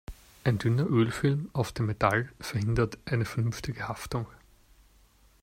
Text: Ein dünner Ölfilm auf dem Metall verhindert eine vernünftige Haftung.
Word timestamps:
Ein 0.43 0.57
dünner 0.57 0.89
Ölfilm 0.89 1.51
auf 1.53 1.73
dem 1.73 1.85
Metall 1.85 2.29
verhindert 2.39 2.97
eine 3.05 3.23
vernünftige 3.23 3.87
Haftung. 3.87 4.25